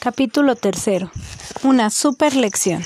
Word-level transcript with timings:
Capítulo 0.00 0.56
tercero. 0.56 1.10
Una 1.62 1.90
super 1.90 2.34
lección. 2.34 2.82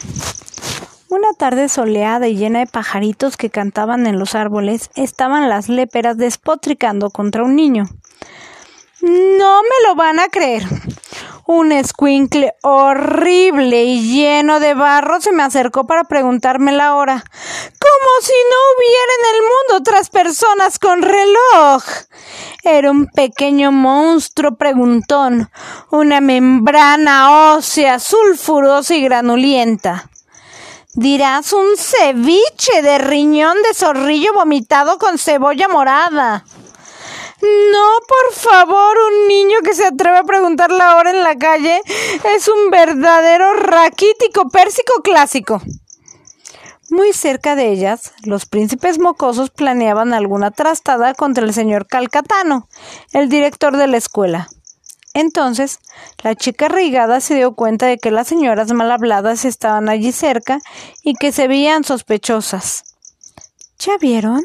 Una 1.08 1.32
tarde 1.38 1.68
soleada 1.68 2.26
y 2.26 2.34
llena 2.34 2.58
de 2.58 2.66
pajaritos 2.66 3.36
que 3.36 3.50
cantaban 3.50 4.08
en 4.08 4.18
los 4.18 4.34
árboles, 4.34 4.90
estaban 4.96 5.48
las 5.48 5.68
léperas 5.68 6.16
despotricando 6.16 7.10
contra 7.10 7.44
un 7.44 7.54
niño. 7.54 7.84
No 9.00 9.62
me 9.62 9.88
lo 9.88 9.94
van 9.94 10.18
a 10.18 10.28
creer. 10.28 10.64
Un 11.46 11.70
escuincle 11.70 12.54
horrible 12.62 13.84
y 13.84 14.12
lleno 14.12 14.58
de 14.58 14.74
barro 14.74 15.20
se 15.20 15.30
me 15.30 15.44
acercó 15.44 15.86
para 15.86 16.02
preguntarme 16.02 16.72
la 16.72 16.96
hora. 16.96 17.22
Como 17.22 18.22
si 18.22 18.32
no 18.32 18.56
hubiera 18.76 19.12
en 19.18 19.36
el 19.36 19.43
otras 19.74 20.08
personas 20.08 20.78
con 20.78 21.02
reloj. 21.02 21.82
Era 22.62 22.90
un 22.90 23.06
pequeño 23.06 23.72
monstruo 23.72 24.56
preguntón, 24.56 25.50
una 25.90 26.20
membrana 26.20 27.54
ósea 27.54 27.98
sulfurosa 27.98 28.94
y 28.94 29.02
granulienta. 29.02 30.08
Dirás 30.94 31.52
un 31.52 31.76
ceviche 31.76 32.82
de 32.82 32.98
riñón 32.98 33.56
de 33.62 33.74
zorrillo 33.74 34.32
vomitado 34.32 34.96
con 34.98 35.18
cebolla 35.18 35.68
morada. 35.68 36.44
No, 37.42 37.88
por 38.08 38.32
favor, 38.32 38.96
un 39.10 39.28
niño 39.28 39.58
que 39.64 39.74
se 39.74 39.86
atreve 39.86 40.18
a 40.18 40.24
preguntar 40.24 40.70
la 40.70 40.96
hora 40.96 41.10
en 41.10 41.22
la 41.22 41.36
calle 41.36 41.82
es 42.36 42.48
un 42.48 42.70
verdadero 42.70 43.54
raquítico 43.54 44.48
pérsico 44.48 45.02
clásico. 45.02 45.60
Muy 46.90 47.12
cerca 47.12 47.56
de 47.56 47.70
ellas, 47.70 48.12
los 48.24 48.46
príncipes 48.46 48.98
mocosos 48.98 49.50
planeaban 49.50 50.12
alguna 50.12 50.50
trastada 50.50 51.14
contra 51.14 51.44
el 51.44 51.54
señor 51.54 51.86
Calcatano, 51.86 52.68
el 53.12 53.28
director 53.28 53.76
de 53.76 53.86
la 53.86 53.96
escuela. 53.96 54.48
Entonces, 55.14 55.78
la 56.22 56.34
chica 56.34 56.68
rigada 56.68 57.20
se 57.20 57.36
dio 57.36 57.54
cuenta 57.54 57.86
de 57.86 57.98
que 57.98 58.10
las 58.10 58.26
señoras 58.26 58.72
mal 58.72 58.90
habladas 58.90 59.44
estaban 59.44 59.88
allí 59.88 60.12
cerca 60.12 60.58
y 61.02 61.14
que 61.14 61.32
se 61.32 61.48
veían 61.48 61.84
sospechosas. 61.84 62.96
¿Ya 63.78 63.96
vieron? 63.98 64.44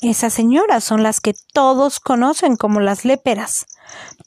Esas 0.00 0.32
señoras 0.32 0.84
son 0.84 1.02
las 1.02 1.20
que 1.20 1.34
todos 1.52 1.98
conocen 1.98 2.56
como 2.56 2.78
las 2.78 3.04
léperas. 3.04 3.66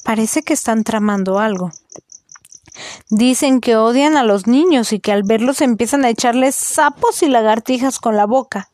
Parece 0.04 0.44
que 0.44 0.54
están 0.54 0.84
tramando 0.84 1.40
algo. 1.40 1.72
Dicen 3.10 3.62
que 3.62 3.76
odian 3.76 4.18
a 4.18 4.24
los 4.24 4.48
niños 4.48 4.94
y 4.94 5.00
que 5.00 5.12
al 5.12 5.24
verlos 5.24 5.62
empiezan 5.62 6.06
a 6.06 6.10
echarles 6.10 6.56
sapos 6.56 7.24
y 7.24 7.28
lagartijas 7.28 8.00
con 8.00 8.16
la 8.16 8.26
boca, 8.26 8.70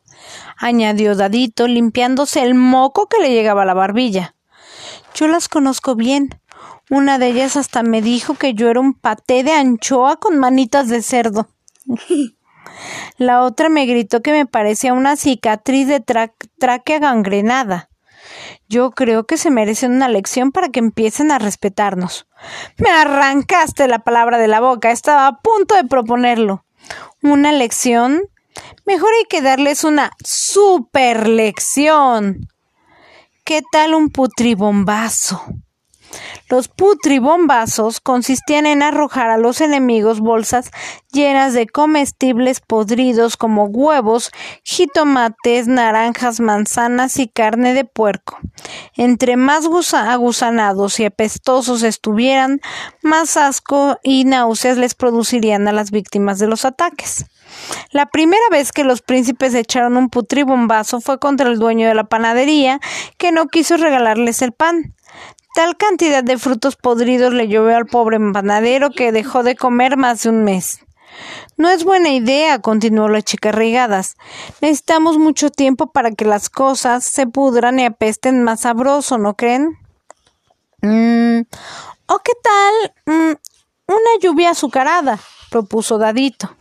añadió 0.56 1.14
Dadito, 1.14 1.66
limpiándose 1.66 2.42
el 2.42 2.54
moco 2.54 3.06
que 3.06 3.20
le 3.20 3.30
llegaba 3.30 3.62
a 3.62 3.66
la 3.66 3.74
barbilla. 3.74 4.34
Yo 5.14 5.28
las 5.28 5.48
conozco 5.48 5.94
bien. 5.94 6.40
Una 6.90 7.18
de 7.18 7.28
ellas 7.28 7.56
hasta 7.56 7.82
me 7.82 8.00
dijo 8.00 8.34
que 8.34 8.54
yo 8.54 8.68
era 8.70 8.80
un 8.80 8.94
paté 8.94 9.44
de 9.44 9.52
anchoa 9.52 10.16
con 10.16 10.38
manitas 10.38 10.88
de 10.88 11.02
cerdo. 11.02 11.48
la 13.18 13.42
otra 13.42 13.68
me 13.68 13.86
gritó 13.86 14.22
que 14.22 14.32
me 14.32 14.46
parecía 14.46 14.92
una 14.92 15.16
cicatriz 15.16 15.88
de 15.88 16.00
tráquea 16.00 16.98
gangrenada. 16.98 17.90
Yo 18.68 18.90
creo 18.90 19.26
que 19.26 19.38
se 19.38 19.50
merecen 19.50 19.92
una 19.92 20.08
lección 20.08 20.52
para 20.52 20.68
que 20.68 20.80
empiecen 20.80 21.30
a 21.30 21.38
respetarnos. 21.38 22.26
Me 22.76 22.90
arrancaste 22.90 23.88
la 23.88 24.00
palabra 24.00 24.38
de 24.38 24.48
la 24.48 24.60
boca. 24.60 24.90
Estaba 24.90 25.26
a 25.26 25.40
punto 25.40 25.74
de 25.74 25.84
proponerlo. 25.84 26.64
¿Una 27.22 27.52
lección? 27.52 28.22
Mejor 28.84 29.10
hay 29.18 29.24
que 29.28 29.42
darles 29.42 29.84
una 29.84 30.12
super 30.24 31.28
lección. 31.28 32.48
¿Qué 33.44 33.62
tal 33.72 33.94
un 33.94 34.10
putribombazo? 34.10 35.42
Los 36.50 36.68
putribombazos 36.68 38.00
consistían 38.00 38.66
en 38.66 38.82
arrojar 38.82 39.30
a 39.30 39.36
los 39.36 39.60
enemigos 39.60 40.20
bolsas 40.20 40.70
llenas 41.12 41.52
de 41.52 41.66
comestibles 41.66 42.60
podridos 42.60 43.36
como 43.36 43.64
huevos, 43.64 44.30
jitomates, 44.64 45.68
naranjas, 45.68 46.40
manzanas 46.40 47.18
y 47.18 47.28
carne 47.28 47.74
de 47.74 47.84
puerco. 47.84 48.38
Entre 48.96 49.36
más 49.36 49.68
agusanados 49.92 51.00
y 51.00 51.04
apestosos 51.04 51.82
estuvieran, 51.82 52.60
más 53.02 53.36
asco 53.36 53.98
y 54.02 54.24
náuseas 54.24 54.78
les 54.78 54.94
producirían 54.94 55.68
a 55.68 55.72
las 55.72 55.90
víctimas 55.90 56.38
de 56.38 56.46
los 56.46 56.64
ataques. 56.64 57.26
La 57.90 58.06
primera 58.06 58.42
vez 58.50 58.72
que 58.72 58.84
los 58.84 59.02
príncipes 59.02 59.54
echaron 59.54 59.96
un 59.96 60.10
putribombazo 60.10 61.00
fue 61.00 61.18
contra 61.18 61.48
el 61.48 61.58
dueño 61.58 61.88
de 61.88 61.94
la 61.94 62.04
panadería, 62.04 62.80
que 63.16 63.32
no 63.32 63.48
quiso 63.48 63.76
regalarles 63.76 64.42
el 64.42 64.52
pan. 64.52 64.94
Tal 65.54 65.76
cantidad 65.76 66.22
de 66.22 66.38
frutos 66.38 66.76
podridos 66.76 67.32
le 67.32 67.48
llovió 67.48 67.76
al 67.76 67.86
pobre 67.86 68.18
panadero 68.32 68.90
que 68.90 69.12
dejó 69.12 69.42
de 69.42 69.56
comer 69.56 69.96
más 69.96 70.22
de 70.22 70.30
un 70.30 70.44
mes. 70.44 70.80
No 71.56 71.68
es 71.68 71.84
buena 71.84 72.10
idea, 72.10 72.60
continuó 72.60 73.08
la 73.08 73.22
chica 73.22 73.50
Rigadas. 73.50 74.16
Necesitamos 74.60 75.18
mucho 75.18 75.50
tiempo 75.50 75.90
para 75.90 76.12
que 76.12 76.24
las 76.24 76.48
cosas 76.48 77.04
se 77.04 77.26
pudran 77.26 77.80
y 77.80 77.86
apesten 77.86 78.44
más 78.44 78.60
sabroso, 78.60 79.18
¿no 79.18 79.34
creen? 79.34 79.76
Mm, 80.82 81.40
¿O 82.06 82.18
qué 82.20 82.32
tal 82.42 82.92
mm, 83.06 83.34
una 83.88 84.10
lluvia 84.20 84.50
azucarada? 84.50 85.18
propuso 85.50 85.98
Dadito. 85.98 86.54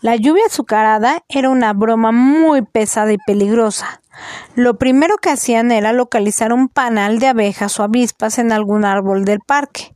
La 0.00 0.14
lluvia 0.14 0.44
azucarada 0.46 1.24
era 1.28 1.50
una 1.50 1.72
broma 1.72 2.12
muy 2.12 2.62
pesada 2.62 3.12
y 3.12 3.18
peligrosa. 3.18 4.00
Lo 4.54 4.78
primero 4.78 5.16
que 5.18 5.30
hacían 5.30 5.70
era 5.70 5.92
localizar 5.92 6.52
un 6.52 6.68
panal 6.68 7.18
de 7.18 7.28
abejas 7.28 7.78
o 7.78 7.82
avispas 7.82 8.38
en 8.38 8.52
algún 8.52 8.84
árbol 8.84 9.24
del 9.24 9.40
parque. 9.40 9.94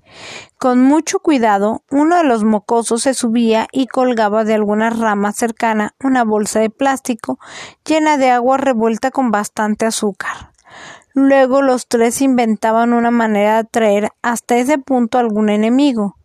Con 0.58 0.80
mucho 0.80 1.20
cuidado, 1.20 1.82
uno 1.90 2.16
de 2.16 2.24
los 2.24 2.44
mocosos 2.44 3.02
se 3.02 3.14
subía 3.14 3.66
y 3.72 3.86
colgaba 3.86 4.44
de 4.44 4.54
alguna 4.54 4.90
rama 4.90 5.32
cercana 5.32 5.94
una 6.02 6.24
bolsa 6.24 6.60
de 6.60 6.70
plástico 6.70 7.38
llena 7.84 8.16
de 8.18 8.30
agua 8.30 8.58
revuelta 8.58 9.10
con 9.10 9.30
bastante 9.30 9.86
azúcar. 9.86 10.52
Luego 11.14 11.60
los 11.60 11.88
tres 11.88 12.22
inventaban 12.22 12.92
una 12.92 13.10
manera 13.10 13.54
de 13.54 13.58
atraer 13.60 14.08
hasta 14.22 14.56
ese 14.56 14.78
punto 14.78 15.18
algún 15.18 15.50
enemigo. 15.50 16.16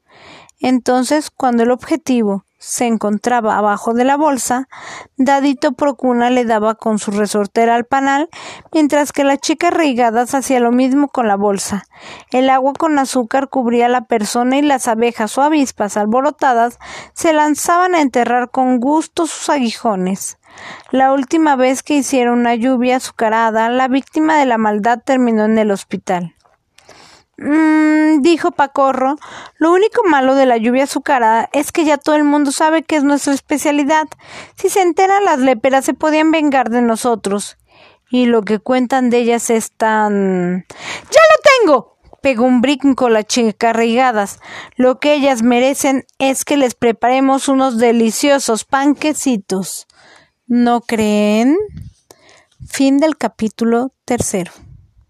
Entonces, 0.60 1.30
cuando 1.30 1.64
el 1.64 1.72
objetivo 1.72 2.46
se 2.60 2.86
encontraba 2.86 3.58
abajo 3.58 3.94
de 3.94 4.04
la 4.04 4.18
bolsa, 4.18 4.68
Dadito 5.16 5.74
Procuna 5.74 6.30
le 6.30 6.46
daba 6.46 6.76
con 6.76 7.00
su 7.00 7.12
resortera 7.12 7.76
al 7.76 7.86
panal, 7.86 8.30
mientras 8.74 9.12
que 9.12 9.24
la 9.24 9.38
chica 9.38 9.70
Reigadas 9.70 10.34
hacía 10.34 10.60
lo 10.60 10.72
mismo 10.72 11.08
con 11.08 11.28
la 11.28 11.36
bolsa. 11.36 11.86
El 12.32 12.50
agua 12.50 12.74
con 12.74 12.98
azúcar 12.98 13.50
cubría 13.50 13.86
a 13.86 13.90
la 13.90 14.06
persona 14.06 14.58
y 14.58 14.62
las 14.62 14.88
abejas 14.88 15.38
o 15.38 15.42
avispas 15.42 15.98
alborotadas 15.98 16.80
se 17.14 17.34
lanzaban 17.34 17.96
a 17.96 18.02
enterrar 18.02 18.50
con 18.50 18.80
gusto 18.80 19.28
sus 19.28 19.50
aguijones. 19.50 20.38
La 20.92 21.14
última 21.14 21.56
vez 21.56 21.84
que 21.84 21.96
hicieron 21.96 22.40
una 22.40 22.56
lluvia 22.56 22.98
azucarada, 22.98 23.70
la 23.70 23.88
víctima 23.88 24.38
de 24.38 24.46
la 24.46 24.58
maldad 24.58 25.00
terminó 25.04 25.46
en 25.46 25.58
el 25.58 25.72
hospital. 25.72 26.37
Mmm, 27.38 28.22
dijo 28.22 28.52
Pacorro, 28.52 29.16
lo 29.58 29.72
único 29.72 30.02
malo 30.04 30.34
de 30.34 30.48
la 30.48 30.58
lluvia 30.58 30.86
azucarada 30.86 31.50
es 31.54 31.72
que 31.72 31.86
ya 31.86 31.98
todo 31.98 32.16
el 32.16 32.24
mundo 32.24 32.52
sabe 32.52 32.84
que 32.84 32.96
es 32.96 33.04
nuestra 33.04 33.34
especialidad. 33.34 34.08
Si 34.56 34.70
se 34.70 34.82
enteran 34.82 35.26
las 35.26 35.40
léperas 35.40 35.86
se 35.86 35.94
podían 35.94 36.32
vengar 36.32 36.70
de 36.70 36.82
nosotros. 36.82 37.58
Y 38.10 38.26
lo 38.26 38.42
que 38.42 38.60
cuentan 38.60 39.10
de 39.10 39.20
ellas 39.20 39.50
es 39.50 39.72
tan... 39.72 40.66
¡Ya 41.12 41.22
lo 41.22 41.66
tengo! 41.66 41.98
pegó 42.22 42.46
un 42.46 42.62
brinco 42.62 43.10
la 43.10 43.24
chica 43.24 43.72
Rigadas. 43.72 44.40
Lo 44.76 45.00
que 45.00 45.14
ellas 45.14 45.44
merecen 45.44 46.06
es 46.20 46.44
que 46.44 46.58
les 46.58 46.76
preparemos 46.76 47.48
unos 47.48 47.78
deliciosos 47.78 48.66
panquecitos. 48.66 49.88
¿No 50.46 50.82
creen? 50.82 51.58
Fin 52.68 52.98
del 52.98 53.18
capítulo 53.18 53.94
tercero. 54.04 54.52